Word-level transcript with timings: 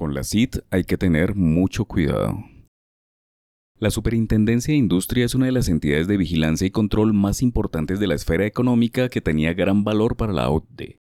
Con 0.00 0.14
la 0.14 0.24
CIT 0.24 0.60
hay 0.70 0.84
que 0.84 0.96
tener 0.96 1.34
mucho 1.34 1.84
cuidado. 1.84 2.42
La 3.78 3.90
Superintendencia 3.90 4.72
de 4.72 4.78
Industria 4.78 5.26
es 5.26 5.34
una 5.34 5.44
de 5.44 5.52
las 5.52 5.68
entidades 5.68 6.08
de 6.08 6.16
vigilancia 6.16 6.66
y 6.66 6.70
control 6.70 7.12
más 7.12 7.42
importantes 7.42 8.00
de 8.00 8.06
la 8.06 8.14
esfera 8.14 8.46
económica 8.46 9.10
que 9.10 9.20
tenía 9.20 9.52
gran 9.52 9.84
valor 9.84 10.16
para 10.16 10.32
la 10.32 10.48
OCDE. 10.48 11.00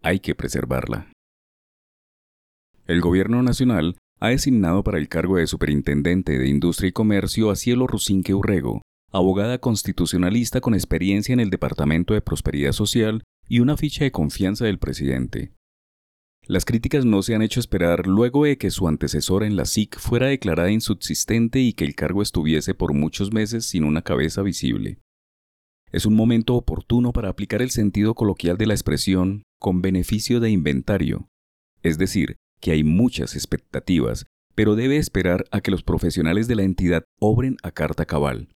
Hay 0.00 0.20
que 0.20 0.36
preservarla. 0.36 1.10
El 2.86 3.00
Gobierno 3.00 3.42
Nacional 3.42 3.96
ha 4.20 4.28
designado 4.28 4.84
para 4.84 4.98
el 4.98 5.08
cargo 5.08 5.38
de 5.38 5.48
Superintendente 5.48 6.38
de 6.38 6.46
Industria 6.46 6.90
y 6.90 6.92
Comercio 6.92 7.50
a 7.50 7.56
Cielo 7.56 7.88
Rusinque 7.88 8.32
Urrego, 8.32 8.82
abogada 9.10 9.58
constitucionalista 9.58 10.60
con 10.60 10.74
experiencia 10.74 11.32
en 11.32 11.40
el 11.40 11.50
Departamento 11.50 12.14
de 12.14 12.22
Prosperidad 12.22 12.70
Social 12.70 13.24
y 13.48 13.58
una 13.58 13.76
ficha 13.76 14.04
de 14.04 14.12
confianza 14.12 14.66
del 14.66 14.78
presidente. 14.78 15.55
Las 16.48 16.64
críticas 16.64 17.04
no 17.04 17.22
se 17.22 17.34
han 17.34 17.42
hecho 17.42 17.58
esperar 17.58 18.06
luego 18.06 18.44
de 18.44 18.56
que 18.56 18.70
su 18.70 18.86
antecesora 18.86 19.48
en 19.48 19.56
la 19.56 19.64
SIC 19.64 19.98
fuera 19.98 20.28
declarada 20.28 20.70
insubsistente 20.70 21.58
y 21.58 21.72
que 21.72 21.84
el 21.84 21.96
cargo 21.96 22.22
estuviese 22.22 22.72
por 22.72 22.94
muchos 22.94 23.32
meses 23.32 23.66
sin 23.66 23.82
una 23.82 24.02
cabeza 24.02 24.42
visible. 24.42 25.00
Es 25.90 26.06
un 26.06 26.14
momento 26.14 26.54
oportuno 26.54 27.12
para 27.12 27.30
aplicar 27.30 27.62
el 27.62 27.70
sentido 27.70 28.14
coloquial 28.14 28.58
de 28.58 28.66
la 28.66 28.74
expresión 28.74 29.42
con 29.58 29.82
beneficio 29.82 30.38
de 30.38 30.50
inventario, 30.50 31.28
es 31.82 31.98
decir, 31.98 32.36
que 32.60 32.70
hay 32.70 32.84
muchas 32.84 33.34
expectativas, 33.34 34.26
pero 34.54 34.76
debe 34.76 34.98
esperar 34.98 35.46
a 35.50 35.60
que 35.60 35.72
los 35.72 35.82
profesionales 35.82 36.46
de 36.46 36.54
la 36.54 36.62
entidad 36.62 37.02
obren 37.18 37.56
a 37.64 37.72
carta 37.72 38.04
cabal. 38.04 38.50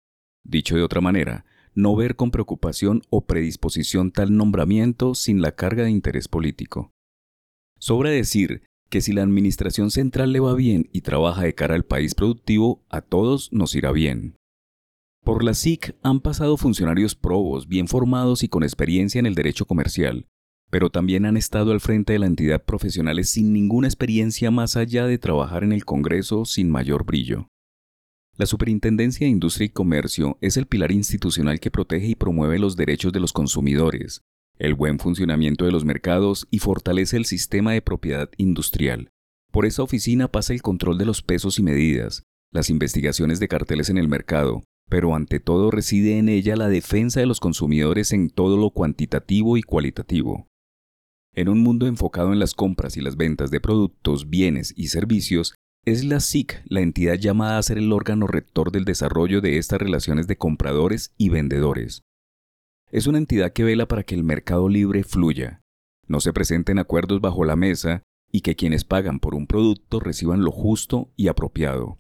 Dicho 0.45 0.77
de 0.77 0.83
otra 0.83 1.01
manera, 1.01 1.45
no 1.75 1.97
ver 1.97 2.15
con 2.15 2.31
preocupación 2.31 3.03
o 3.11 3.27
predisposición 3.27 4.13
tal 4.13 4.37
nombramiento 4.37 5.17
sin 5.17 5.43
la 5.43 5.53
carga 5.53 5.83
de 5.83 5.91
interés 5.91 6.29
político. 6.29 6.93
Sobra 7.81 8.11
decir 8.11 8.63
que 8.91 9.01
si 9.01 9.15
la 9.15 9.23
Administración 9.23 9.91
Central 9.91 10.33
le 10.33 10.41
va 10.41 10.55
bien 10.55 10.91
y 10.93 11.01
trabaja 11.01 11.43
de 11.45 11.55
cara 11.55 11.75
al 11.75 11.85
país 11.85 12.15
productivo, 12.15 12.85
a 12.91 13.01
todos 13.01 13.51
nos 13.53 13.75
irá 13.75 13.91
bien. 13.91 14.37
Por 15.25 15.43
la 15.43 15.55
SIC 15.55 15.97
han 16.03 16.21
pasado 16.21 16.59
funcionarios 16.59 17.15
probos, 17.15 17.69
bien 17.69 17.89
formados 17.89 18.43
y 18.43 18.49
con 18.49 18.65
experiencia 18.65 19.19
en 19.19 19.25
el 19.25 19.35
derecho 19.35 19.65
comercial, 19.65 20.27
pero 20.71 20.91
también 20.91 21.25
han 21.25 21.39
estado 21.39 21.73
al 21.73 21.81
frente 21.81 22.13
de 22.13 22.19
la 22.19 22.27
entidad 22.27 22.63
profesionales 22.63 23.31
sin 23.31 23.55
ninguna 23.55 23.89
experiencia 23.89 24.51
más 24.51 24.77
allá 24.77 25.07
de 25.07 25.17
trabajar 25.17 25.65
en 25.65 25.73
el 25.73 25.87
Congreso 25.87 26.45
sin 26.45 26.71
mayor 26.71 27.07
brillo. 27.07 27.49
La 28.37 28.45
Superintendencia 28.45 29.27
de 29.27 29.31
Industria 29.31 29.67
y 29.67 29.71
Comercio 29.71 30.37
es 30.43 30.59
el 30.59 30.67
pilar 30.67 30.93
institucional 30.93 31.61
que 31.61 31.71
protege 31.71 32.09
y 32.09 32.15
promueve 32.15 32.59
los 32.59 32.77
derechos 32.77 33.13
de 33.13 33.21
los 33.21 33.33
consumidores, 33.33 34.21
el 34.61 34.75
buen 34.75 34.99
funcionamiento 34.99 35.65
de 35.65 35.73
los 35.73 35.87
mercados 35.87 36.47
y 36.51 36.59
fortalece 36.59 37.17
el 37.17 37.25
sistema 37.25 37.73
de 37.73 37.81
propiedad 37.81 38.29
industrial. 38.37 39.09
Por 39.51 39.65
esa 39.65 39.83
oficina 39.83 40.29
pasa 40.29 40.53
el 40.53 40.61
control 40.61 40.99
de 40.99 41.07
los 41.07 41.23
pesos 41.23 41.59
y 41.59 41.63
medidas, 41.63 42.25
las 42.53 42.69
investigaciones 42.69 43.41
de 43.41 43.49
carteles 43.49 43.89
en 43.89 43.97
el 43.97 44.07
mercado, 44.07 44.63
pero 44.89 45.15
ante 45.15 45.41
todo 45.41 45.71
reside 45.71 46.19
en 46.19 46.29
ella 46.29 46.57
la 46.57 46.69
defensa 46.69 47.21
de 47.21 47.27
los 47.27 47.41
consumidores 47.41 48.13
en 48.13 48.29
todo 48.29 48.59
lo 48.59 48.71
cuantitativo 48.71 49.57
y 49.57 49.63
cualitativo. 49.63 50.47
En 51.35 51.49
un 51.49 51.61
mundo 51.61 51.87
enfocado 51.87 52.33
en 52.33 52.39
las 52.39 52.55
compras 52.55 52.99
y 52.99 53.01
las 53.01 53.17
ventas 53.17 53.51
de 53.51 53.61
productos, 53.61 54.29
bienes 54.29 54.75
y 54.77 54.89
servicios, 54.89 55.55
es 55.87 56.05
la 56.05 56.21
SIC 56.21 56.61
la 56.67 56.83
entidad 56.83 57.15
llamada 57.15 57.57
a 57.57 57.63
ser 57.63 57.79
el 57.79 57.93
órgano 57.93 58.27
rector 58.27 58.73
del 58.73 58.85
desarrollo 58.85 59.41
de 59.41 59.57
estas 59.57 59.81
relaciones 59.81 60.27
de 60.27 60.37
compradores 60.37 61.15
y 61.17 61.31
vendedores. 61.31 62.03
Es 62.91 63.07
una 63.07 63.19
entidad 63.19 63.53
que 63.53 63.65
vela 63.65 63.87
para 63.87 64.03
que 64.03 64.15
el 64.15 64.25
mercado 64.25 64.69
libre 64.69 65.05
fluya, 65.05 65.61
no 66.11 66.19
se 66.19 66.33
presenten 66.33 66.81
acuerdos 66.81 67.21
bajo 67.21 67.45
la 67.45 67.55
mesa 67.55 68.03
y 68.33 68.41
que 68.41 68.57
quienes 68.57 68.83
pagan 68.83 69.21
por 69.21 69.37
un 69.37 69.47
producto 69.47 70.01
reciban 70.01 70.43
lo 70.43 70.51
justo 70.51 71.13
y 71.15 71.29
apropiado. 71.29 71.99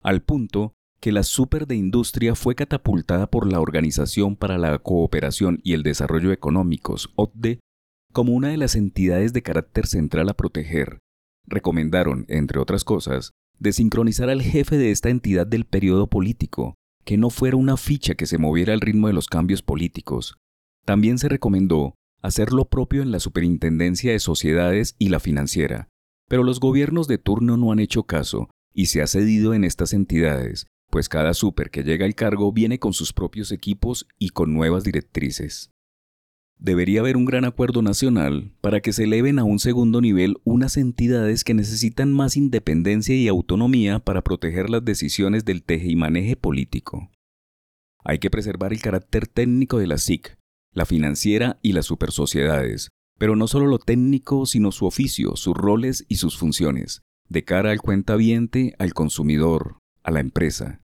Al 0.00 0.22
punto 0.22 0.74
que 1.00 1.10
la 1.10 1.24
super 1.24 1.66
de 1.66 1.74
industria 1.74 2.36
fue 2.36 2.54
catapultada 2.54 3.28
por 3.28 3.50
la 3.50 3.60
Organización 3.60 4.36
para 4.36 4.58
la 4.58 4.78
Cooperación 4.78 5.60
y 5.64 5.72
el 5.72 5.82
Desarrollo 5.82 6.30
Económicos, 6.30 7.12
OCDE, 7.16 7.58
como 8.12 8.32
una 8.32 8.48
de 8.48 8.58
las 8.58 8.76
entidades 8.76 9.32
de 9.32 9.42
carácter 9.42 9.86
central 9.86 10.28
a 10.28 10.34
proteger. 10.34 11.00
Recomendaron, 11.44 12.26
entre 12.28 12.60
otras 12.60 12.84
cosas, 12.84 13.32
desincronizar 13.58 14.30
al 14.30 14.42
jefe 14.42 14.76
de 14.76 14.92
esta 14.92 15.08
entidad 15.08 15.48
del 15.48 15.64
periodo 15.64 16.06
político, 16.06 16.76
que 17.08 17.16
no 17.16 17.30
fuera 17.30 17.56
una 17.56 17.78
ficha 17.78 18.16
que 18.16 18.26
se 18.26 18.36
moviera 18.36 18.74
al 18.74 18.82
ritmo 18.82 19.06
de 19.06 19.14
los 19.14 19.28
cambios 19.28 19.62
políticos. 19.62 20.36
También 20.84 21.16
se 21.16 21.30
recomendó 21.30 21.94
hacer 22.20 22.52
lo 22.52 22.66
propio 22.66 23.00
en 23.00 23.12
la 23.12 23.18
Superintendencia 23.18 24.12
de 24.12 24.18
Sociedades 24.18 24.94
y 24.98 25.08
la 25.08 25.18
Financiera, 25.18 25.88
pero 26.28 26.42
los 26.42 26.60
gobiernos 26.60 27.08
de 27.08 27.16
turno 27.16 27.56
no 27.56 27.72
han 27.72 27.78
hecho 27.78 28.02
caso 28.02 28.50
y 28.74 28.86
se 28.86 29.00
ha 29.00 29.06
cedido 29.06 29.54
en 29.54 29.64
estas 29.64 29.94
entidades, 29.94 30.66
pues 30.90 31.08
cada 31.08 31.32
super 31.32 31.70
que 31.70 31.82
llega 31.82 32.04
al 32.04 32.14
cargo 32.14 32.52
viene 32.52 32.78
con 32.78 32.92
sus 32.92 33.14
propios 33.14 33.52
equipos 33.52 34.06
y 34.18 34.28
con 34.28 34.52
nuevas 34.52 34.84
directrices. 34.84 35.70
Debería 36.60 37.00
haber 37.00 37.16
un 37.16 37.24
gran 37.24 37.44
acuerdo 37.44 37.82
nacional 37.82 38.50
para 38.60 38.80
que 38.80 38.92
se 38.92 39.04
eleven 39.04 39.38
a 39.38 39.44
un 39.44 39.60
segundo 39.60 40.00
nivel 40.00 40.38
unas 40.42 40.76
entidades 40.76 41.44
que 41.44 41.54
necesitan 41.54 42.12
más 42.12 42.36
independencia 42.36 43.14
y 43.14 43.28
autonomía 43.28 44.00
para 44.00 44.22
proteger 44.22 44.68
las 44.68 44.84
decisiones 44.84 45.44
del 45.44 45.62
teje 45.62 45.86
y 45.88 45.94
maneje 45.94 46.34
político. 46.34 47.10
Hay 48.04 48.18
que 48.18 48.30
preservar 48.30 48.72
el 48.72 48.80
carácter 48.80 49.28
técnico 49.28 49.78
de 49.78 49.86
la 49.86 49.98
SIC, 49.98 50.36
la 50.74 50.84
financiera 50.84 51.60
y 51.62 51.72
las 51.72 51.86
supersociedades, 51.86 52.88
pero 53.18 53.36
no 53.36 53.46
solo 53.46 53.66
lo 53.66 53.78
técnico, 53.78 54.44
sino 54.44 54.72
su 54.72 54.86
oficio, 54.86 55.36
sus 55.36 55.56
roles 55.56 56.06
y 56.08 56.16
sus 56.16 56.36
funciones, 56.36 57.02
de 57.28 57.44
cara 57.44 57.70
al 57.70 57.80
cuentaviente, 57.80 58.74
al 58.78 58.94
consumidor, 58.94 59.78
a 60.02 60.10
la 60.10 60.20
empresa. 60.20 60.80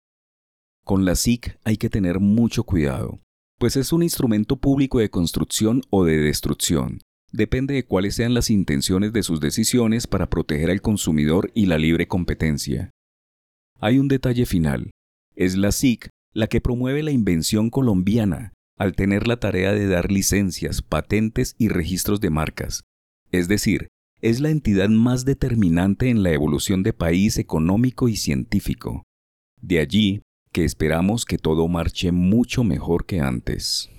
Con 0.85 1.03
la 1.05 1.15
SIC 1.15 1.57
hay 1.63 1.77
que 1.77 1.89
tener 1.89 2.19
mucho 2.19 2.63
cuidado, 2.63 3.21
pues 3.63 3.77
es 3.77 3.93
un 3.93 4.03
instrumento 4.03 4.57
público 4.57 4.99
de 4.99 5.09
construcción 5.09 5.83
o 5.89 6.03
de 6.03 6.17
destrucción. 6.17 6.99
Depende 7.31 7.75
de 7.75 7.85
cuáles 7.85 8.15
sean 8.15 8.33
las 8.33 8.49
intenciones 8.49 9.13
de 9.13 9.23
sus 9.23 9.39
decisiones 9.39 10.05
para 10.05 10.29
proteger 10.29 10.69
al 10.69 10.81
consumidor 10.81 11.49
y 11.55 11.67
la 11.67 11.77
libre 11.77 12.05
competencia. 12.05 12.89
Hay 13.79 13.99
un 13.99 14.09
detalle 14.09 14.45
final. 14.45 14.91
Es 15.37 15.55
la 15.55 15.71
SIC 15.71 16.09
la 16.33 16.47
que 16.47 16.59
promueve 16.59 17.03
la 17.03 17.11
invención 17.11 17.69
colombiana, 17.69 18.51
al 18.77 18.97
tener 18.97 19.29
la 19.29 19.37
tarea 19.37 19.71
de 19.71 19.87
dar 19.87 20.11
licencias, 20.11 20.81
patentes 20.81 21.55
y 21.57 21.69
registros 21.69 22.19
de 22.19 22.31
marcas. 22.31 22.83
Es 23.31 23.47
decir, 23.47 23.87
es 24.19 24.41
la 24.41 24.49
entidad 24.49 24.89
más 24.89 25.23
determinante 25.23 26.09
en 26.09 26.21
la 26.21 26.33
evolución 26.33 26.83
de 26.83 26.91
país 26.91 27.37
económico 27.37 28.09
y 28.09 28.17
científico. 28.17 29.03
De 29.61 29.79
allí 29.79 30.21
que 30.53 30.63
esperamos 30.63 31.25
que 31.25 31.39
todo 31.39 31.67
marche 31.67 32.11
mucho 32.11 32.63
mejor 32.63 33.05
que 33.05 33.19
antes. 33.19 33.89